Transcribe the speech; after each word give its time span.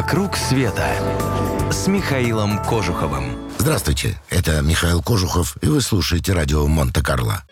«Вокруг 0.00 0.34
света» 0.34 0.88
с 1.70 1.86
Михаилом 1.86 2.58
Кожуховым. 2.64 3.36
Здравствуйте, 3.58 4.18
это 4.30 4.62
Михаил 4.62 5.02
Кожухов, 5.02 5.58
и 5.60 5.66
вы 5.66 5.82
слушаете 5.82 6.32
радио 6.32 6.66
Монте-Карло. 6.66 7.42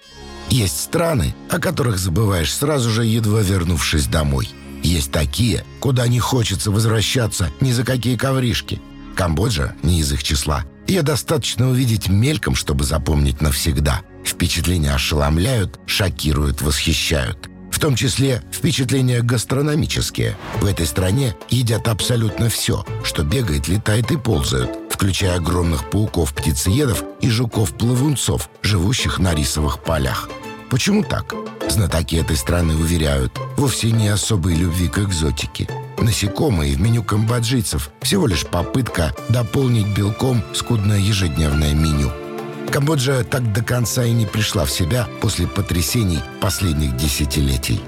Есть 0.49 0.81
страны, 0.81 1.35
о 1.51 1.59
которых 1.59 1.99
забываешь 1.99 2.55
сразу 2.55 2.89
же, 2.89 3.05
едва 3.05 3.43
вернувшись 3.43 4.07
домой. 4.07 4.49
Есть 4.83 5.13
такие, 5.13 5.63
куда 5.79 6.09
не 6.09 6.21
хочется 6.21 6.71
возвращаться 6.71 7.51
ни 7.61 7.71
за 7.71 7.85
какие 7.85 8.17
ковришки. 8.17 8.81
Камбоджа 9.15 9.75
не 9.83 10.01
из 10.01 10.11
их 10.11 10.23
числа. 10.23 10.65
Ее 10.87 11.03
достаточно 11.03 11.69
увидеть 11.69 12.09
мельком, 12.09 12.55
чтобы 12.55 12.85
запомнить 12.85 13.43
навсегда. 13.43 14.01
Впечатления 14.25 14.95
ошеломляют, 14.95 15.79
шокируют, 15.85 16.63
восхищают. 16.63 17.51
В 17.71 17.81
том 17.81 17.95
числе 17.95 18.43
впечатления 18.53 19.23
гастрономические. 19.23 20.37
В 20.61 20.67
этой 20.67 20.87
стране 20.87 21.37
едят 21.49 21.89
абсолютно 21.89 22.49
все, 22.49 22.85
что 23.05 23.23
бегает, 23.23 23.69
летает 23.69 24.11
и 24.11 24.17
ползает, 24.17 24.71
включая 24.91 25.37
огромных 25.37 25.89
пауков-птицеедов 25.91 27.05
и 27.21 27.29
жуков-плавунцов, 27.29 28.51
живущих 28.63 29.19
на 29.19 29.35
рисовых 29.35 29.83
полях. 29.83 30.29
Почему 30.71 31.03
так? 31.03 31.35
Знатоки 31.69 32.17
этой 32.17 32.37
страны 32.37 32.75
уверяют, 32.75 33.39
вовсе 33.57 33.91
не 33.91 34.09
особой 34.09 34.55
любви 34.55 34.89
к 34.89 34.99
экзотике. 34.99 35.69
Насекомые 35.99 36.75
в 36.75 36.81
меню 36.81 37.03
камбоджийцев 37.03 37.91
всего 38.03 38.27
лишь 38.27 38.47
попытка 38.47 39.15
дополнить 39.29 39.89
белком 39.89 40.43
скудное 40.55 40.99
ежедневное 40.99 41.75
меню– 41.75 42.11
Камбоджа 42.71 43.25
так 43.25 43.53
до 43.53 43.63
конца 43.63 44.05
и 44.05 44.13
не 44.13 44.27
пришла 44.27 44.65
в 44.65 44.71
себя 44.71 45.09
после 45.21 45.47
потрясений 45.47 46.21
последних 46.41 46.97
десятилетий. 46.97 47.81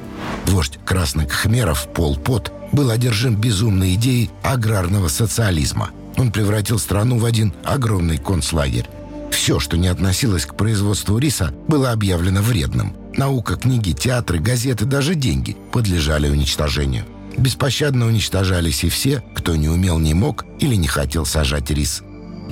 Вождь 0.47 0.79
красных 0.84 1.30
хмеров 1.33 1.88
Пол 1.93 2.16
Пот 2.16 2.52
был 2.73 2.91
одержим 2.91 3.37
безумной 3.37 3.95
идеей 3.95 4.30
аграрного 4.43 5.09
социализма. 5.09 5.91
Он 6.16 6.32
превратил 6.32 6.79
страну 6.79 7.19
в 7.19 7.24
один 7.24 7.52
огромный 7.65 8.19
концлагерь. 8.19 8.88
Все, 9.30 9.59
что 9.60 9.77
не 9.77 9.88
относилось 9.88 10.46
к 10.46 10.54
производству 10.54 11.19
риса, 11.19 11.52
было 11.69 11.93
объявлено 11.93 12.43
вредным. 12.43 12.97
Наука, 13.16 13.57
книги, 13.57 13.93
театры, 13.93 14.38
газеты, 14.38 14.85
даже 14.85 15.15
деньги 15.15 15.57
подлежали 15.73 16.29
уничтожению. 16.29 17.04
Беспощадно 17.37 18.07
уничтожались 18.07 18.85
и 18.85 18.88
все, 18.88 19.23
кто 19.35 19.57
не 19.57 19.69
умел, 19.69 19.99
не 19.99 20.15
мог 20.15 20.45
или 20.59 20.74
не 20.74 20.88
хотел 20.88 21.24
сажать 21.24 21.71
рис. 21.71 22.02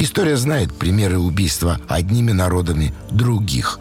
История 0.00 0.36
знает 0.36 0.72
примеры 0.72 1.18
убийства 1.18 1.80
одними 1.88 2.30
народами 2.30 2.94
других. 3.10 3.80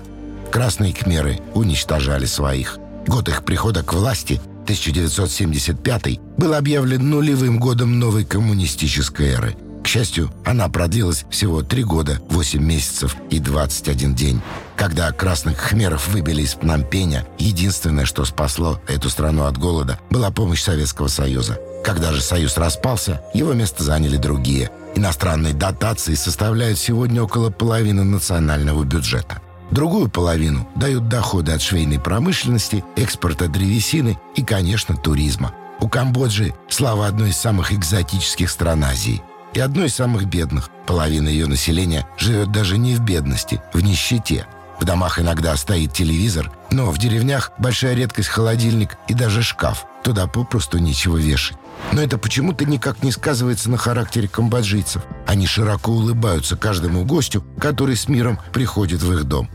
Красные 0.52 0.92
кхмеры 0.92 1.40
уничтожали 1.54 2.26
своих. 2.26 2.80
Год 3.06 3.30
их 3.30 3.46
прихода 3.46 3.84
к 3.84 3.94
власти, 3.94 4.42
1975 4.64 6.20
был 6.38 6.56
объявлен 6.56 7.10
нулевым 7.10 7.60
годом 7.60 8.00
новой 8.00 8.26
коммунистической 8.26 9.28
эры. 9.28 9.56
К 9.84 9.88
счастью, 9.88 10.32
она 10.44 10.68
продлилась 10.68 11.24
всего 11.30 11.62
три 11.62 11.84
года, 11.84 12.20
8 12.30 12.62
месяцев 12.62 13.16
и 13.30 13.40
21 13.40 14.16
день. 14.16 14.42
Когда 14.76 15.12
красных 15.12 15.58
хмеров 15.58 16.10
выбили 16.10 16.42
из 16.42 16.56
Пномпеня, 16.56 17.26
единственное, 17.38 18.06
что 18.06 18.26
спасло 18.26 18.82
эту 18.88 19.10
страну 19.10 19.44
от 19.44 19.58
голода, 19.58 20.00
была 20.10 20.32
помощь 20.32 20.64
Советского 20.64 21.08
Союза. 21.08 21.60
Когда 21.86 22.12
же 22.12 22.22
Союз 22.22 22.58
распался, 22.58 23.22
его 23.34 23.54
место 23.54 23.84
заняли 23.84 24.18
другие– 24.18 24.72
Иностранные 24.98 25.54
дотации 25.54 26.16
составляют 26.16 26.80
сегодня 26.80 27.22
около 27.22 27.52
половины 27.52 28.04
национального 28.04 28.84
бюджета. 28.84 29.40
Другую 29.70 30.10
половину 30.10 30.68
дают 30.76 31.08
доходы 31.08 31.52
от 31.52 31.62
швейной 31.62 32.00
промышленности, 32.00 32.84
экспорта 32.96 33.48
древесины 33.48 34.18
и, 34.36 34.44
конечно, 34.44 34.98
туризма. 34.98 35.54
У 35.82 35.88
Камбоджи 35.88 36.56
слава 36.68 37.06
одной 37.06 37.30
из 37.30 37.38
самых 37.38 37.72
экзотических 37.74 38.50
стран 38.50 38.86
Азии 38.86 39.22
и 39.54 39.60
одной 39.60 39.86
из 39.86 39.94
самых 39.94 40.26
бедных. 40.26 40.72
Половина 40.88 41.28
ее 41.28 41.46
населения 41.46 42.08
живет 42.18 42.52
даже 42.52 42.80
не 42.80 42.96
в 42.96 43.02
бедности, 43.02 43.62
в 43.74 43.82
нищете. 43.82 44.48
В 44.80 44.86
домах 44.86 45.20
иногда 45.20 45.56
стоит 45.58 45.94
телевизор, 45.94 46.52
но 46.72 46.90
в 46.90 46.98
деревнях 46.98 47.52
большая 47.60 47.94
редкость 47.94 48.30
холодильник 48.30 48.98
и 49.08 49.14
даже 49.14 49.44
шкаф. 49.44 49.86
Туда 50.04 50.26
попросту 50.26 50.80
нечего 50.80 51.18
вешать. 51.18 51.58
Но 51.92 52.02
это 52.02 52.18
почему-то 52.18 52.66
никак 52.66 53.04
не 53.04 53.12
сказывается 53.12 53.70
на 53.70 53.78
характере 53.78 54.28
камбоджийцев. 54.28 55.02
Они 55.26 55.48
широко 55.48 55.92
улыбаются 55.92 56.56
каждому 56.56 57.06
гостю, 57.06 57.44
который 57.60 57.96
с 57.96 58.08
миром 58.08 58.40
приходит 58.54 59.02
в 59.02 59.14
их 59.14 59.24
дом. 59.24 59.50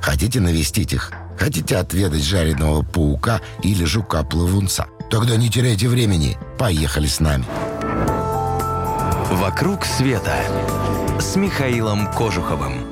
Хотите 0.00 0.40
навестить 0.40 0.92
их? 0.92 1.12
Хотите 1.38 1.76
отведать 1.76 2.22
жареного 2.22 2.82
паука 2.82 3.40
или 3.62 3.84
жука-плавунца? 3.84 4.86
Тогда 5.10 5.36
не 5.36 5.48
теряйте 5.48 5.88
времени. 5.88 6.36
Поехали 6.58 7.06
с 7.06 7.20
нами. 7.20 7.44
«Вокруг 9.30 9.84
света» 9.84 10.36
с 11.20 11.36
Михаилом 11.36 12.10
Кожуховым. 12.12 12.84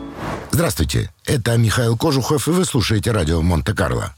Здравствуйте, 0.50 1.10
это 1.24 1.56
Михаил 1.56 1.96
Кожухов, 1.96 2.48
и 2.48 2.50
вы 2.50 2.64
слушаете 2.64 3.10
радио 3.10 3.42
Монте-Карло. 3.42 4.14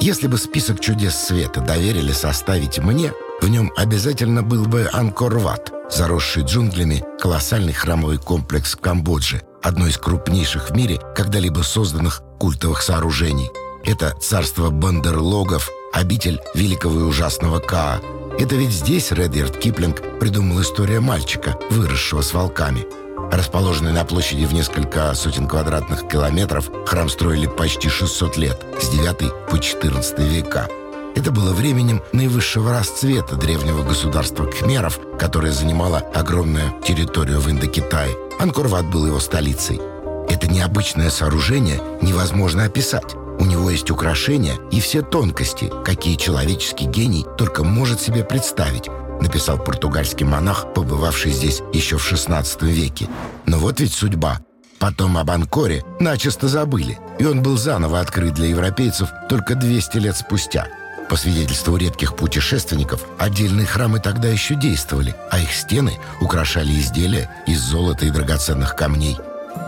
Если 0.00 0.26
бы 0.26 0.38
список 0.38 0.80
чудес 0.80 1.16
света 1.16 1.60
доверили 1.60 2.12
составить 2.12 2.78
мне– 2.78 3.12
в 3.40 3.48
нем 3.48 3.72
обязательно 3.76 4.42
был 4.42 4.64
бы 4.64 4.88
Анкор-Ват, 4.92 5.72
заросший 5.90 6.42
джунглями 6.42 7.04
колоссальный 7.20 7.72
храмовый 7.72 8.18
комплекс 8.18 8.74
в 8.74 8.80
Камбодже, 8.80 9.42
одно 9.62 9.86
из 9.86 9.98
крупнейших 9.98 10.70
в 10.70 10.74
мире 10.74 11.00
когда-либо 11.14 11.60
созданных 11.60 12.22
культовых 12.38 12.82
сооружений. 12.82 13.50
Это 13.84 14.14
царство 14.20 14.70
бандерлогов, 14.70 15.70
обитель 15.92 16.40
великого 16.54 17.00
и 17.00 17.02
ужасного 17.04 17.60
Каа. 17.60 18.00
Это 18.38 18.56
ведь 18.56 18.72
здесь 18.72 19.12
Редьярд 19.12 19.56
Киплинг 19.58 20.18
придумал 20.18 20.60
историю 20.60 21.02
мальчика, 21.02 21.56
выросшего 21.70 22.22
с 22.22 22.34
волками. 22.34 22.84
Расположенный 23.32 23.92
на 23.92 24.04
площади 24.04 24.44
в 24.44 24.52
несколько 24.52 25.14
сотен 25.14 25.46
квадратных 25.46 26.08
километров, 26.08 26.70
храм 26.86 27.08
строили 27.08 27.46
почти 27.46 27.88
600 27.88 28.36
лет, 28.36 28.64
с 28.80 28.88
9 28.88 29.48
по 29.50 29.58
14 29.58 30.18
века. 30.20 30.68
Это 31.16 31.30
было 31.32 31.54
временем 31.54 32.02
наивысшего 32.12 32.72
расцвета 32.72 33.36
древнего 33.36 33.82
государства 33.82 34.44
Кхмеров, 34.44 35.00
которое 35.18 35.50
занимало 35.50 36.00
огромную 36.14 36.74
территорию 36.84 37.40
в 37.40 37.50
Индокитае. 37.50 38.14
Анкорват 38.38 38.84
был 38.84 39.06
его 39.06 39.18
столицей. 39.18 39.80
Это 40.28 40.46
необычное 40.46 41.08
сооружение 41.08 41.80
невозможно 42.02 42.64
описать. 42.64 43.14
У 43.38 43.46
него 43.46 43.70
есть 43.70 43.90
украшения 43.90 44.56
и 44.70 44.78
все 44.78 45.00
тонкости, 45.00 45.72
какие 45.86 46.16
человеческий 46.16 46.84
гений 46.84 47.24
только 47.38 47.64
может 47.64 47.98
себе 47.98 48.22
представить, 48.22 48.88
написал 49.22 49.56
португальский 49.56 50.26
монах, 50.26 50.74
побывавший 50.74 51.32
здесь 51.32 51.62
еще 51.72 51.96
в 51.96 52.12
XVI 52.12 52.44
веке. 52.60 53.08
Но 53.46 53.58
вот 53.58 53.80
ведь 53.80 53.94
судьба. 53.94 54.40
Потом 54.78 55.16
об 55.16 55.30
Анкоре 55.30 55.82
начисто 55.98 56.48
забыли, 56.48 56.98
и 57.18 57.24
он 57.24 57.42
был 57.42 57.56
заново 57.56 58.00
открыт 58.00 58.34
для 58.34 58.48
европейцев 58.48 59.08
только 59.30 59.54
200 59.54 59.96
лет 59.96 60.16
спустя– 60.18 60.68
по 61.08 61.16
свидетельству 61.16 61.76
редких 61.76 62.16
путешественников, 62.16 63.04
отдельные 63.18 63.66
храмы 63.66 64.00
тогда 64.00 64.28
еще 64.28 64.54
действовали, 64.54 65.14
а 65.30 65.38
их 65.38 65.52
стены 65.52 65.98
украшали 66.20 66.72
изделия 66.72 67.30
из 67.46 67.60
золота 67.60 68.06
и 68.06 68.10
драгоценных 68.10 68.74
камней. 68.74 69.18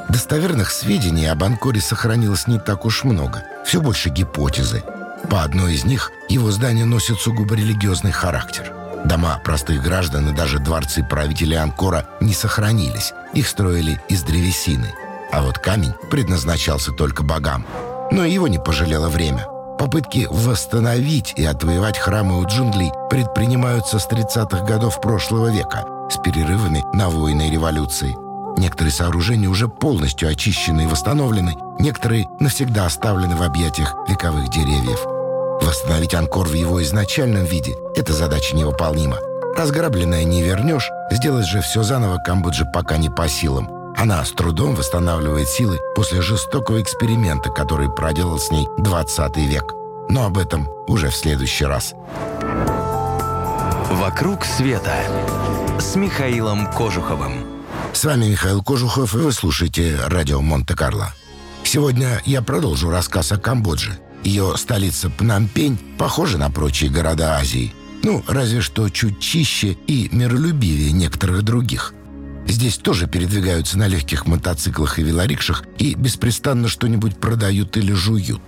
Достоверных 0.09 0.71
сведений 0.71 1.27
об 1.27 1.45
Анкоре 1.45 1.81
сохранилось 1.81 2.47
не 2.47 2.59
так 2.59 2.85
уж 2.85 3.05
много, 3.05 3.45
все 3.65 3.81
больше 3.81 4.09
гипотезы. 4.09 4.83
По 5.31 5.43
одной 5.43 5.75
из 5.75 5.85
них 5.85 6.11
его 6.29 6.51
здание 6.51 6.85
носит 6.85 7.19
сугубо 7.21 7.55
религиозный 7.55 8.13
характер. 8.13 8.73
Дома 9.05 9.41
простых 9.45 9.83
граждан 9.83 10.31
и 10.31 10.35
даже 10.35 10.59
дворцы 10.59 11.05
правителей 11.05 11.59
Анкора 11.59 12.07
не 12.21 12.35
сохранились, 12.35 13.13
их 13.33 13.47
строили 13.47 14.01
из 14.09 14.23
древесины. 14.23 14.93
А 15.31 15.43
вот 15.43 15.59
камень 15.59 15.95
предназначался 16.11 16.93
только 16.93 17.23
богам. 17.23 17.65
Но 18.11 18.25
его 18.25 18.49
не 18.49 18.59
пожалело 18.59 19.09
время– 19.09 19.47
Попытки 19.79 20.27
восстановить 20.29 21.35
и 21.37 21.45
отвоевать 21.45 21.99
храмы 21.99 22.41
у 22.41 22.47
джунглей 22.47 22.91
предпринимаются 23.11 24.01
с 24.01 24.09
30-х 24.09 24.65
годов 24.65 25.01
прошлого 25.01 25.53
века 25.53 25.85
с 26.11 26.17
перерывами 26.17 26.85
на 26.93 27.09
войны 27.09 27.49
и 27.49 27.53
революции. 27.53 28.17
Некоторые 28.59 28.93
сооружения 28.93 29.49
уже 29.49 29.69
полностью 29.69 30.29
очищены 30.29 30.83
и 30.83 30.87
восстановлены, 30.87 31.57
некоторые 31.79 32.27
навсегда 32.41 32.87
оставлены 32.87 33.37
в 33.37 33.43
объятиях 33.43 33.95
вековых 34.09 34.51
деревьев. 34.51 34.99
Восстановить 35.65 36.15
Анкор 36.15 36.49
в 36.49 36.55
его 36.55 36.83
изначальном 36.83 37.45
виде– 37.45 37.77
эта 37.95 38.13
задача 38.13 38.57
невыполнима. 38.57 39.19
Разграбленное 39.57 40.25
не 40.25 40.43
вернешь, 40.43 40.91
сделать 41.13 41.47
же 41.47 41.61
все 41.61 41.85
заново 41.85 42.19
Камбоджи 42.19 42.65
пока 42.65 42.97
не 42.97 43.11
по 43.11 43.29
силам– 43.29 43.71
она 43.99 44.25
с 44.25 44.31
трудом 44.31 44.77
восстанавливает 44.77 45.49
силы 45.49 45.81
после 45.97 46.23
жестокого 46.23 46.81
эксперимента, 46.81 47.51
который 47.51 47.91
проделал 47.91 48.39
с 48.39 48.51
ней 48.53 48.69
20 48.79 49.37
век. 49.39 49.75
Но 50.09 50.25
об 50.25 50.39
этом 50.39 50.69
уже 50.87 51.11
в 51.11 51.17
следующий 51.17 51.65
раз. 51.65 51.95
«Вокруг 53.91 54.45
света» 54.45 54.95
с 55.81 55.97
Михаилом 55.97 56.71
Кожуховым. 56.73 57.45
С 57.93 58.05
вами 58.05 58.27
Михаил 58.27 58.63
Кожухов, 58.63 59.15
и 59.15 59.19
вы 59.19 59.33
слушаете 59.33 59.99
радио 60.07 60.41
Монте-Карло. 60.41 61.13
Сегодня 61.65 62.23
я 62.25 62.41
продолжу 62.41 62.91
рассказ 62.91 63.33
о 63.33 63.39
Камбодже. 63.39 63.99
Ее 64.23 64.57
столица 64.57 65.11
Пномпень 65.11 65.79
похожа 65.99 66.39
на 66.39 66.51
прочие 66.51 66.91
города 66.91 67.37
Азии. 67.37 67.75
Ну, 68.05 68.23
разве 68.29 68.61
что 68.61 68.89
чуть 68.91 69.19
чище 69.19 69.77
и 69.89 70.09
миролюбивее 70.13 70.93
некоторых 70.93 71.43
других. 71.43 71.95
Здесь 72.49 72.79
тоже 72.79 73.07
передвигаются 73.07 73.79
на 73.79 73.87
легких 73.89 74.27
мотоциклах 74.27 74.99
и 74.99 75.03
велорикшах 75.03 75.65
и 75.77 75.95
беспрестанно 75.95 76.67
что-нибудь 76.67 77.19
продают 77.19 77.77
или 77.77 77.93
жуют. 77.93 78.41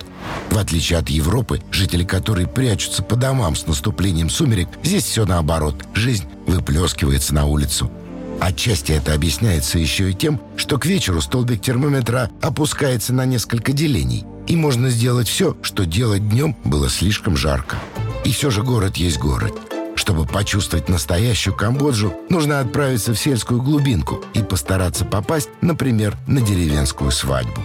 В 0.49 0.57
отличие 0.57 0.97
от 0.97 1.09
Европы, 1.09 1.61
жители 1.71 2.03
которой 2.03 2.47
прячутся 2.47 3.03
по 3.03 3.15
домам 3.15 3.55
с 3.55 3.67
наступлением 3.67 4.31
сумерек, 4.31 4.69
здесь 4.83 5.03
все 5.03 5.25
наоборот. 5.25 5.85
Жизнь 5.93 6.25
выплескивается 6.47 7.35
на 7.35 7.45
улицу. 7.45 7.91
Отчасти 8.39 8.91
это 8.91 9.13
объясняется 9.13 9.77
еще 9.77 10.09
и 10.09 10.15
тем, 10.15 10.41
что 10.57 10.79
к 10.79 10.87
вечеру 10.87 11.21
столбик 11.21 11.61
термометра 11.61 12.31
опускается 12.41 13.13
на 13.13 13.25
несколько 13.25 13.71
делений, 13.71 14.25
и 14.47 14.55
можно 14.55 14.89
сделать 14.89 15.27
все, 15.27 15.55
что 15.61 15.85
делать 15.85 16.27
днем 16.27 16.57
было 16.63 16.89
слишком 16.89 17.37
жарко. 17.37 17.77
И 18.25 18.31
все 18.31 18.49
же 18.49 18.63
город 18.63 18.97
есть 18.97 19.19
город. 19.19 19.70
Чтобы 20.01 20.25
почувствовать 20.25 20.89
настоящую 20.89 21.55
Камбоджу, 21.55 22.11
нужно 22.27 22.59
отправиться 22.59 23.13
в 23.13 23.19
сельскую 23.19 23.61
глубинку 23.61 24.19
и 24.33 24.41
постараться 24.41 25.05
попасть, 25.05 25.49
например, 25.61 26.17
на 26.25 26.41
деревенскую 26.41 27.11
свадьбу. 27.11 27.61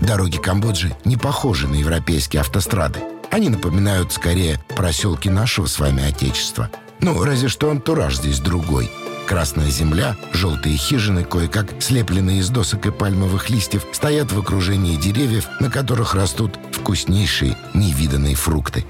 Дороги 0.00 0.38
Камбоджи 0.38 0.96
не 1.04 1.18
похожи 1.18 1.68
на 1.68 1.74
европейские 1.74 2.40
автострады. 2.40 3.00
Они 3.30 3.50
напоминают 3.50 4.10
скорее 4.10 4.58
проселки 4.74 5.28
нашего 5.28 5.66
с 5.66 5.78
вами 5.78 6.02
Отечества. 6.02 6.70
Ну, 7.00 7.22
разве 7.24 7.50
что 7.50 7.70
антураж 7.70 8.16
здесь 8.16 8.40
другой. 8.40 8.90
Красная 9.26 9.68
земля, 9.68 10.16
желтые 10.32 10.78
хижины, 10.78 11.24
кое-как 11.24 11.82
слепленные 11.82 12.38
из 12.38 12.48
досок 12.48 12.86
и 12.86 12.90
пальмовых 12.90 13.50
листьев, 13.50 13.84
стоят 13.92 14.32
в 14.32 14.38
окружении 14.38 14.96
деревьев, 14.96 15.46
на 15.60 15.70
которых 15.70 16.14
растут 16.14 16.58
вкуснейшие 16.72 17.54
невиданные 17.74 18.34
фрукты. 18.34 18.86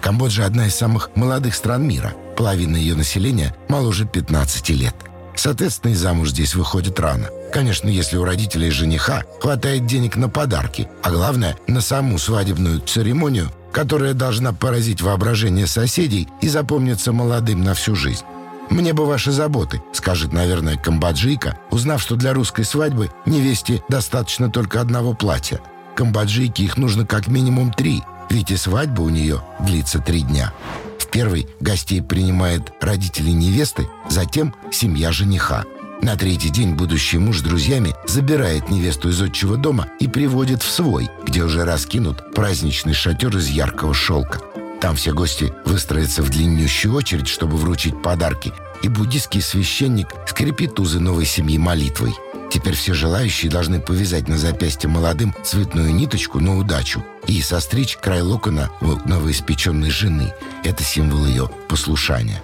Камбоджа– 0.00 0.44
одна 0.46 0.66
из 0.66 0.74
самых 0.74 1.10
молодых 1.14 1.54
стран 1.54 1.86
мира. 1.86 2.14
Половина 2.36 2.76
ее 2.76 2.94
населения 2.94 3.54
моложе 3.68 4.06
15 4.06 4.70
лет. 4.70 4.94
Соответственно, 5.34 5.92
и 5.92 5.94
замуж 5.94 6.30
здесь 6.30 6.54
выходит 6.54 6.98
рано. 6.98 7.28
Конечно, 7.52 7.88
если 7.88 8.16
у 8.16 8.24
родителей 8.24 8.70
жениха 8.70 9.22
хватает 9.40 9.86
денег 9.86 10.16
на 10.16 10.28
подарки, 10.28 10.88
а 11.02 11.10
главное– 11.10 11.56
на 11.66 11.80
саму 11.80 12.18
свадебную 12.18 12.80
церемонию, 12.80 13.50
которая 13.72 14.14
должна 14.14 14.52
поразить 14.52 15.00
воображение 15.00 15.66
соседей 15.66 16.28
и 16.40 16.48
запомниться 16.48 17.12
молодым 17.12 17.62
на 17.62 17.74
всю 17.74 17.94
жизнь. 17.94 18.24
«Мне 18.70 18.92
бы 18.92 19.06
ваши 19.06 19.32
заботы»,— 19.32 19.82
скажет, 19.92 20.32
наверное, 20.32 20.76
камбоджийка, 20.76 21.58
узнав, 21.70 22.02
что 22.02 22.16
для 22.16 22.34
русской 22.34 22.64
свадьбы 22.64 23.10
невесте 23.24 23.82
достаточно 23.88 24.50
только 24.50 24.80
одного 24.80 25.14
платья. 25.14 25.60
Камбоджийке 25.94 26.64
их 26.64 26.76
нужно 26.76 27.06
как 27.06 27.28
минимум 27.28 27.72
три, 27.72 28.02
ведь 28.30 28.50
и 28.50 28.56
свадьба 28.56 29.02
у 29.02 29.08
нее 29.08 29.42
длится 29.60 29.98
три 29.98 30.22
дня. 30.22 30.52
В 30.98 31.06
первый 31.06 31.46
гостей 31.60 32.02
принимает 32.02 32.72
родители 32.80 33.30
невесты, 33.30 33.88
затем 34.08 34.54
семья 34.70 35.12
жениха. 35.12 35.64
На 36.02 36.16
третий 36.16 36.50
день 36.50 36.74
будущий 36.74 37.18
муж 37.18 37.38
с 37.38 37.42
друзьями 37.42 37.94
забирает 38.06 38.70
невесту 38.70 39.08
из 39.08 39.20
отчего 39.20 39.56
дома 39.56 39.88
и 39.98 40.06
приводит 40.06 40.62
в 40.62 40.70
свой, 40.70 41.08
где 41.26 41.42
уже 41.42 41.64
раскинут 41.64 42.34
праздничный 42.34 42.94
шатер 42.94 43.36
из 43.36 43.48
яркого 43.48 43.94
шелка. 43.94 44.40
Там 44.80 44.94
все 44.94 45.12
гости 45.12 45.52
выстроятся 45.64 46.22
в 46.22 46.30
длиннющую 46.30 46.94
очередь, 46.94 47.26
чтобы 47.26 47.56
вручить 47.56 48.00
подарки, 48.00 48.52
и 48.82 48.88
буддийский 48.88 49.42
священник 49.42 50.08
скрепит 50.28 50.78
узы 50.78 51.00
новой 51.00 51.24
семьи 51.24 51.58
молитвой– 51.58 52.14
Теперь 52.50 52.74
все 52.74 52.94
желающие 52.94 53.50
должны 53.50 53.80
повязать 53.80 54.28
на 54.28 54.38
запястье 54.38 54.88
молодым 54.88 55.34
цветную 55.44 55.94
ниточку 55.94 56.40
на 56.40 56.56
удачу 56.56 57.04
и 57.26 57.42
состричь 57.42 57.96
край 57.96 58.22
локона 58.22 58.70
у 58.80 58.96
новоиспеченной 59.08 59.90
жены. 59.90 60.32
Это 60.64 60.82
символ 60.82 61.26
ее 61.26 61.50
послушания. 61.68 62.42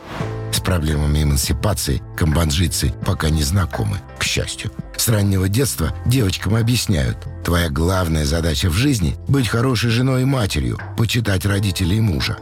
С 0.53 0.61
проблемами 0.61 1.23
эмансипации 1.23 2.03
камбоджийцы 2.17 2.95
пока 3.05 3.31
не 3.31 3.43
знакомы, 3.43 3.99
к 4.19 4.25
счастью. 4.25 4.71
С 4.97 5.09
раннего 5.09 5.49
детства 5.49 5.93
девочкам 6.07 6.55
объясняют, 6.55 7.17
твоя 7.45 7.69
главная 7.71 8.25
задача 8.25 8.69
в 8.69 8.75
жизни– 8.75 9.17
быть 9.29 9.49
хорошей 9.49 9.91
женой 9.91 10.23
и 10.23 10.27
матерью, 10.27 10.79
почитать 10.97 11.45
родителей 11.47 11.97
и 11.97 12.01
мужа. 12.01 12.39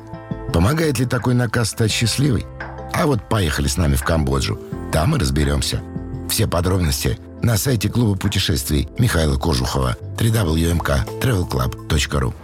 Помогает 0.52 0.98
ли 0.98 1.06
такой 1.06 1.34
наказ 1.34 1.70
стать 1.70 1.90
счастливой? 1.90 2.44
А 2.92 3.06
вот 3.06 3.28
поехали 3.28 3.68
с 3.68 3.78
нами 3.78 3.94
в 3.94 4.02
Камбоджу. 4.02 4.60
Там 4.92 5.16
и 5.16 5.18
разберемся. 5.18 5.80
Все 6.28 6.46
подробности 6.46 7.18
на 7.42 7.56
сайте 7.56 7.88
клуба 7.88 8.16
путешествий 8.16 8.88
Михаила 8.98 9.36
Кожухова 9.36 9.96
www.travelclub.ru 10.16 12.34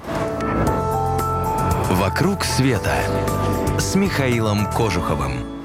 «Вокруг 1.91 2.45
света» 2.45 2.97
с 3.79 3.95
Михаилом 3.95 4.67
Кожуховым. 4.73 5.58